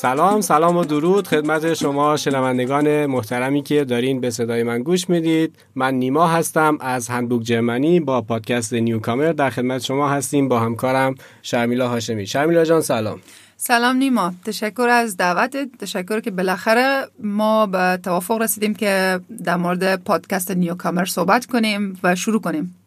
سلام 0.00 0.40
سلام 0.40 0.76
و 0.76 0.84
درود. 0.84 1.28
خدمت 1.28 1.74
شما 1.74 2.16
شنوندگان 2.16 3.06
محترمی 3.06 3.62
که 3.62 3.84
دارین 3.84 4.20
به 4.20 4.30
صدای 4.30 4.62
من 4.62 4.82
گوش 4.82 5.08
می‌دید. 5.08 5.56
من 5.74 5.94
نیما 5.94 6.28
هستم 6.28 6.78
از 6.80 7.08
هندبوک 7.08 7.42
جرمنی. 7.42 8.00
با 8.00 8.22
پادکست 8.22 8.74
نیوکامر 8.74 9.32
در 9.32 9.50
خدمت 9.50 9.82
شما 9.82 10.08
هستیم. 10.10 10.48
با 10.48 10.60
همکارم 10.60 11.14
شرمیلا 11.42 11.88
هاشمی. 11.88 12.26
شرمیلا 12.26 12.64
جان 12.64 12.80
سلام. 12.80 13.20
سلام 13.56 13.96
نیما. 13.96 14.32
تشکر 14.44 14.88
از 14.90 15.16
دعوت. 15.16 15.56
تشکر 15.78 16.20
که 16.20 16.30
بالاخره 16.30 17.06
ما 17.22 17.66
به 17.66 17.98
توافق 18.02 18.42
رسیدیم 18.42 18.74
که 18.74 19.20
در 19.44 19.56
مورد 19.56 20.04
پادکست 20.04 20.50
نیوکامر 20.50 21.04
صحبت 21.04 21.46
کنیم 21.46 22.00
و 22.02 22.14
شروع 22.14 22.40
کنیم. 22.40 22.79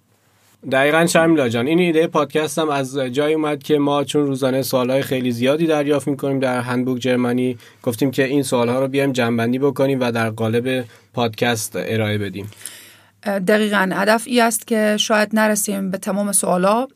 دقیقا 0.72 1.06
شرمیلا 1.06 1.50
جان 1.50 1.68
این 1.68 1.80
ایده 1.80 2.08
پادکست 2.08 2.60
هم 2.60 2.70
از 2.70 2.98
جای 2.98 3.34
اومد 3.34 3.64
که 3.64 3.78
ما 3.78 4.04
چون 4.04 4.26
روزانه 4.26 4.62
سوالهای 4.62 5.02
خیلی 5.02 5.32
زیادی 5.32 5.68
دریافت 5.68 6.08
می‌کنیم 6.08 6.40
در 6.40 6.62
هندبوک 6.62 7.00
جرمنی 7.00 7.58
گفتیم 7.84 8.12
که 8.12 8.24
این 8.24 8.44
سوالها 8.44 8.80
رو 8.80 8.88
بیایم 8.88 9.12
جنبندی 9.12 9.60
بکنیم 9.60 10.00
و 10.00 10.12
در 10.12 10.30
قالب 10.30 10.86
پادکست 11.14 11.74
ارائه 11.76 12.18
بدیم. 12.18 12.52
دقیقا 13.26 13.90
هدف 13.94 14.24
ای 14.26 14.42
است 14.42 14.68
که 14.68 14.98
شاید 15.00 15.30
نرسیم 15.34 15.92
به 15.92 15.98
تمام 15.98 16.32
سوالا 16.32 16.88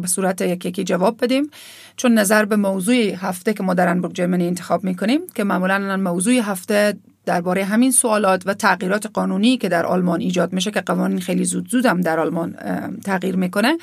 به 0.00 0.06
صورت 0.06 0.40
یک 0.40 0.66
یکی 0.66 0.84
جواب 0.84 1.24
بدیم. 1.24 1.50
چون 1.96 2.14
نظر 2.14 2.44
به 2.44 2.56
موضوع 2.56 2.94
هفته 2.96 3.54
که 3.54 3.62
ما 3.62 3.74
در 3.74 3.88
هندبوک 3.88 4.12
جرمنی 4.14 4.46
انتخاب 4.46 4.84
می‌کنیم 4.84 5.20
که 5.34 5.44
معمولا 5.44 5.96
موضوع 5.96 6.34
هفته 6.34 6.94
درباره 7.28 7.64
همین 7.64 7.92
سوالات 7.92 8.42
و 8.46 8.54
تغییرات 8.54 9.06
قانونی 9.06 9.56
که 9.56 9.68
در 9.68 9.86
آلمان 9.86 10.20
ایجاد 10.20 10.52
میشه 10.52 10.70
که 10.70 10.80
قوانین 10.80 11.20
خیلی 11.20 11.44
زود 11.44 11.68
زود 11.68 11.86
هم 11.86 12.00
در 12.00 12.20
آلمان 12.20 12.56
تغییر 13.04 13.36
می‌کنه. 13.36 13.78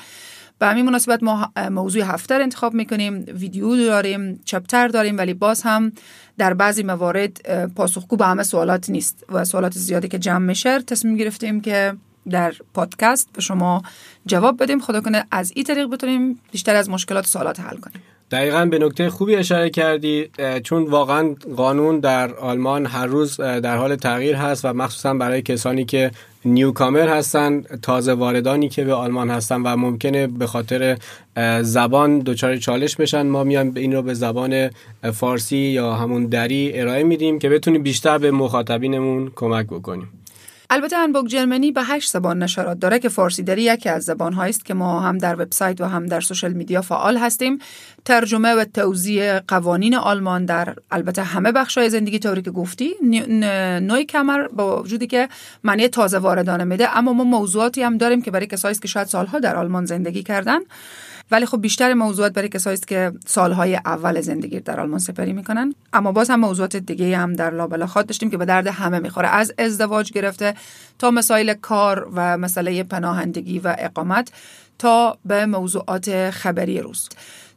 به 0.58 0.66
همین 0.66 0.84
مناسبت 0.84 1.22
ما 1.22 1.52
موضوع 1.70 2.02
هفته 2.02 2.34
انتخاب 2.34 2.74
می‌کنیم. 2.74 3.24
ویدیو 3.28 3.76
داریم 3.76 4.40
چپتر 4.44 4.88
داریم 4.88 5.18
ولی 5.18 5.34
باز 5.34 5.62
هم 5.62 5.92
در 6.38 6.54
بعضی 6.54 6.82
موارد 6.82 7.32
پاسخگو 7.74 8.16
به 8.16 8.26
همه 8.26 8.42
سوالات 8.42 8.90
نیست 8.90 9.24
و 9.32 9.44
سوالات 9.44 9.72
زیادی 9.78 10.08
که 10.08 10.18
جمع 10.18 10.46
میشه 10.46 10.82
تصمیم 10.82 11.16
گرفتیم 11.16 11.60
که 11.60 11.94
در 12.30 12.54
پادکست 12.74 13.28
به 13.32 13.42
شما 13.42 13.82
جواب 14.26 14.62
بدیم. 14.62 14.80
خدا 14.80 15.00
کنه 15.00 15.24
از 15.30 15.52
این 15.54 15.64
طریق 15.64 15.90
بتونیم 15.90 16.40
بیشتر 16.52 16.74
از 16.74 16.90
مشکلات 16.90 17.26
سوالات 17.26 17.60
حل 17.60 17.76
کنیم. 17.76 18.02
دقیقا 18.30 18.64
به 18.64 18.78
نکته 18.78 19.10
خوبی 19.10 19.36
اشاره 19.36 19.70
کردی 19.70 20.30
چون 20.62 20.84
واقعا 20.84 21.34
قانون 21.56 22.00
در 22.00 22.34
آلمان 22.34 22.86
هر 22.86 23.06
روز 23.06 23.36
در 23.40 23.76
حال 23.76 23.96
تغییر 23.96 24.36
هست 24.36 24.64
و 24.64 24.72
مخصوصا 24.72 25.14
برای 25.14 25.42
کسانی 25.42 25.84
که 25.84 26.10
نیوکامر 26.44 27.08
هستن 27.08 27.62
تازه 27.62 28.12
واردانی 28.12 28.68
که 28.68 28.84
به 28.84 28.94
آلمان 28.94 29.30
هستن 29.30 29.62
و 29.62 29.76
ممکنه 29.76 30.26
به 30.26 30.46
خاطر 30.46 30.98
زبان 31.62 32.18
دچار 32.18 32.56
چالش 32.56 32.96
بشن 32.96 33.26
ما 33.26 33.44
میایم 33.44 33.72
این 33.76 33.92
رو 33.92 34.02
به 34.02 34.14
زبان 34.14 34.70
فارسی 35.12 35.56
یا 35.56 35.94
همون 35.94 36.26
دری 36.26 36.80
ارائه 36.80 37.02
میدیم 37.02 37.38
که 37.38 37.48
بتونیم 37.48 37.82
بیشتر 37.82 38.18
به 38.18 38.30
مخاطبینمون 38.30 39.32
کمک 39.36 39.66
بکنیم. 39.66 40.08
البته 40.70 40.96
هنبوک 40.96 41.26
جرمنی 41.26 41.72
به 41.72 41.82
هشت 41.84 42.12
زبان 42.12 42.42
نشرات 42.42 42.78
داره 42.78 42.98
که 42.98 43.08
فارسی 43.08 43.42
داری 43.42 43.62
یکی 43.62 43.88
از 43.88 44.04
زبان 44.04 44.38
است 44.38 44.64
که 44.64 44.74
ما 44.74 45.00
هم 45.00 45.18
در 45.18 45.42
وبسایت 45.42 45.80
و 45.80 45.84
هم 45.84 46.06
در 46.06 46.20
سوشل 46.20 46.52
میدیا 46.52 46.82
فعال 46.82 47.16
هستیم. 47.16 47.58
ترجمه 48.04 48.54
و 48.54 48.64
توضیح 48.64 49.38
قوانین 49.38 49.94
آلمان 49.94 50.44
در 50.44 50.74
البته 50.90 51.22
همه 51.22 51.52
بخش‌های 51.52 51.90
زندگی 51.90 52.18
طوری 52.18 52.42
که 52.42 52.50
گفتی 52.50 52.94
نوع 53.80 54.02
کمر 54.02 54.48
با 54.48 54.82
وجودی 54.82 55.06
که 55.06 55.28
معنی 55.64 55.88
تازه 55.88 56.18
واردانه 56.18 56.64
میده 56.64 56.96
اما 56.96 57.12
ما 57.12 57.24
موضوعاتی 57.24 57.82
هم 57.82 57.98
داریم 57.98 58.22
که 58.22 58.30
برای 58.30 58.46
کسایی 58.46 58.74
که 58.74 58.88
شاید 58.88 59.06
سالها 59.06 59.38
در 59.38 59.56
آلمان 59.56 59.84
زندگی 59.84 60.22
کردن. 60.22 60.58
ولی 61.30 61.46
خب 61.46 61.60
بیشتر 61.60 61.94
موضوعات 61.94 62.32
برای 62.32 62.48
کسایی 62.48 62.74
است 62.74 62.88
که 62.88 63.12
سالهای 63.26 63.76
اول 63.76 64.20
زندگی 64.20 64.60
در 64.60 64.80
آلمان 64.80 64.98
سپری 64.98 65.32
می‌کنن. 65.32 65.74
اما 65.92 66.12
باز 66.12 66.30
هم 66.30 66.40
موضوعات 66.40 66.76
دیگه 66.76 67.16
هم 67.16 67.32
در 67.32 67.50
لابلاخات 67.50 68.06
داشتیم 68.06 68.30
که 68.30 68.36
به 68.36 68.44
درد 68.44 68.66
همه 68.66 68.98
می‌خوره. 68.98 69.28
از 69.28 69.54
ازدواج 69.58 70.12
گرفته 70.12 70.54
تا 70.98 71.10
مسائل 71.10 71.54
کار 71.54 72.08
و 72.14 72.38
مسئله 72.38 72.82
پناهندگی 72.82 73.58
و 73.58 73.76
اقامت 73.78 74.30
تا 74.78 75.18
به 75.24 75.46
موضوعات 75.46 76.30
خبری 76.30 76.80
روز. 76.80 77.08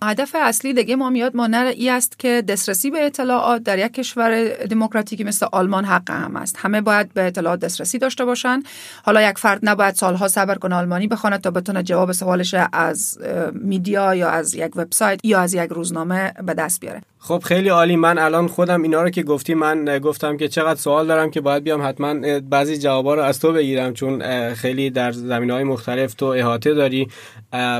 هدف 0.03 0.35
اصلی 0.39 0.73
دیگه 0.73 0.95
ما 0.95 1.09
میاد 1.09 1.35
مانر 1.35 1.65
ای 1.65 1.89
است 1.89 2.19
که 2.19 2.43
دسترسی 2.47 2.91
به 2.91 3.05
اطلاعات 3.05 3.63
در 3.63 3.79
یک 3.79 3.93
کشور 3.93 4.53
دموکراتیکی 4.53 5.23
مثل 5.23 5.47
آلمان 5.51 5.85
حق 5.85 6.11
هم 6.11 6.35
است. 6.35 6.55
همه 6.59 6.81
باید 6.81 7.13
به 7.13 7.27
اطلاعات 7.27 7.59
دسترسی 7.59 7.97
داشته 7.97 8.25
باشن. 8.25 8.63
حالا 9.03 9.29
یک 9.29 9.37
فرد 9.37 9.59
نباید 9.63 9.95
سالها 9.95 10.27
صبر 10.27 10.55
کنه 10.55 10.75
آلمانی 10.75 11.07
بخواند 11.07 11.41
تا 11.41 11.51
بتونه 11.51 11.83
جواب 11.83 12.11
سوالش 12.11 12.55
از 12.73 13.19
میدیا 13.53 14.15
یا 14.15 14.29
از 14.29 14.55
یک 14.55 14.71
وبسایت 14.75 15.19
یا 15.23 15.39
از 15.39 15.53
یک 15.53 15.69
روزنامه 15.69 16.33
به 16.43 16.53
دست 16.53 16.79
بیاره. 16.79 17.01
خب 17.21 17.41
خیلی 17.45 17.69
عالی. 17.69 17.95
من 17.95 18.17
الان 18.17 18.47
خودم 18.47 18.81
اینا 18.81 19.01
رو 19.01 19.09
که 19.09 19.23
گفتی 19.23 19.53
من 19.53 19.99
گفتم 19.99 20.37
که 20.37 20.47
چقدر 20.47 20.79
سوال 20.79 21.07
دارم 21.07 21.31
که 21.31 21.41
باید 21.41 21.63
بیام 21.63 21.81
حتما 21.87 22.39
بعضی 22.39 22.77
جوابا 22.77 23.15
رو 23.15 23.21
از 23.21 23.39
تو 23.39 23.53
بگیرم 23.53 23.93
چون 23.93 24.23
خیلی 24.53 24.89
در 24.89 25.11
زمین 25.11 25.51
های 25.51 25.63
مختلف 25.63 26.13
تو 26.13 26.25
احاطه 26.25 26.73
داری. 26.73 27.07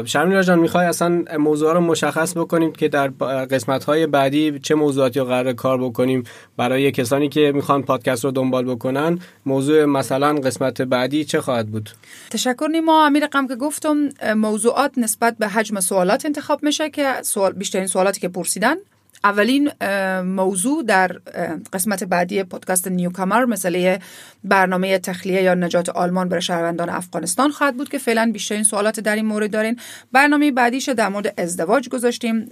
شرمیلا 0.05 0.43
جان 0.43 0.59
می‌خوای 0.59 0.85
اصلا 0.85 1.23
موضوع 1.39 1.73
رو 1.73 1.79
مشخص 1.79 2.37
بکنیم 2.37 2.71
که 2.71 2.87
در 2.87 3.07
قسمت 3.51 3.83
های 3.83 4.07
بعدی 4.07 4.59
چه 4.59 4.75
موضوعاتی 4.75 5.19
رو 5.19 5.25
قرار 5.25 5.53
کار 5.53 5.77
بکنیم 5.83 6.23
برای 6.57 6.91
کسانی 6.91 7.29
که 7.29 7.51
می‌خوان 7.55 7.83
پادکست 7.83 8.25
رو 8.25 8.31
دنبال 8.31 8.65
بکنن؟ 8.65 9.19
موضوع 9.45 9.85
مثلا 9.85 10.33
قسمت 10.33 10.81
بعدی 10.81 11.25
چه 11.25 11.41
خواهد 11.41 11.67
بود؟ 11.67 11.89
تشکر 12.31 12.67
نیما. 12.71 13.05
امیر 13.05 13.23
رقم 13.23 13.47
که 13.47 13.55
گفتم 13.55 13.97
موضوعات 14.35 14.91
نسبت 14.97 15.37
به 15.37 15.47
حجم 15.47 15.79
سوالات 15.79 16.25
انتخاب 16.25 16.63
میشه 16.63 16.89
که 16.89 17.13
سوال 17.21 17.53
بیشترین 17.53 17.87
سوالاتی 17.87 18.21
که 18.21 18.27
پرسیدن. 18.27 18.75
اولین 19.23 19.71
موضوع 20.21 20.83
در 20.83 21.07
قسمت 21.73 22.03
بعدی 22.03 22.43
پادکست 22.43 22.87
نیوکامر 22.87 23.45
مسئله 23.45 23.99
برنامه 24.43 24.99
تخلیه 24.99 25.43
یا 25.43 25.53
نجات 25.53 25.89
آلمان 25.89 26.29
برای 26.29 26.41
شهروندان 26.41 26.89
افغانستان 26.89 27.51
خواهد 27.51 27.77
بود 27.77 27.89
که 27.89 27.97
فعلا 27.97 28.29
بیشترین 28.33 28.63
سوالات 28.63 28.99
در 28.99 29.15
این 29.15 29.25
مورد 29.25 29.51
دارین. 29.51 29.79
برنامه 30.11 30.51
بعدیش 30.51 30.89
در 30.89 31.09
مورد 31.09 31.33
ازدواج 31.37 31.89
گذاشتیم. 31.89 32.49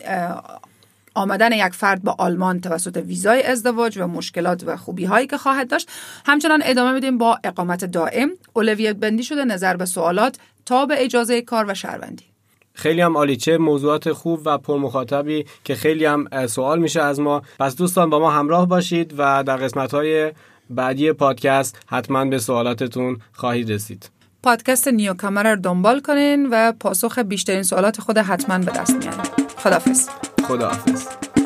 آمدن 1.14 1.52
یک 1.52 1.74
فرد 1.74 2.04
با 2.04 2.16
آلمان 2.18 2.62
توسط 2.62 2.98
ویزای 2.98 3.44
ازدواج 3.44 3.98
و 3.98 4.08
مشکلات 4.08 4.64
و 4.66 4.78
خوبی 4.78 5.06
هایی 5.06 5.28
که 5.28 5.38
خواهد 5.38 5.70
داشت. 5.70 5.90
همچنان 6.26 6.62
ادامه 6.66 6.92
میدیم 6.92 7.18
با 7.18 7.40
اقامت 7.44 7.86
دائم. 7.86 8.30
اولویت 8.54 8.96
بندی 8.96 9.24
شده 9.24 9.46
نظر 9.46 9.78
به 9.78 9.86
سوالات 9.86 10.38
تا 10.66 10.86
به 10.86 11.04
اجازه 11.04 11.42
کار 11.42 11.66
و 11.68 11.74
شهروندی. 11.74 12.37
خیلی 12.78 13.02
هم 13.02 13.18
عالی. 13.18 13.36
چه 13.36 13.58
موضوعات 13.58 14.12
خوب 14.12 14.42
و 14.46 14.58
پر 14.58 14.78
مخاطبی 14.78 15.46
که 15.64 15.76
خیلی 15.76 16.06
هم 16.06 16.48
سوال 16.48 16.80
میشه 16.80 17.02
از 17.02 17.20
ما. 17.20 17.42
پس 17.60 17.76
دوستان 17.76 18.10
با 18.10 18.20
ما 18.20 18.32
همراه 18.32 18.68
باشید 18.68 19.14
و 19.18 19.44
در 19.44 19.58
قسمت 19.58 19.94
های 19.94 20.32
بعدی 20.70 21.12
پادکست 21.12 21.80
حتما 21.88 22.26
به 22.26 22.40
سوالاتتون 22.40 23.18
خواهید 23.34 23.72
رسید. 23.72 24.10
پادکست 24.44 24.88
نیو 24.88 25.14
کامر 25.14 25.44
رو 25.44 25.56
دنبال 25.56 26.00
کنین 26.00 26.50
و 26.52 26.72
پاسخ 26.80 27.20
بیشترین 27.20 27.64
سوالات 27.64 28.02
خود 28.02 28.18
حتما 28.18 28.58
به 28.60 28.72
دست 28.72 28.96
میارین. 28.96 29.26
خدافز 29.58 30.10
خداحافظ. 30.48 31.37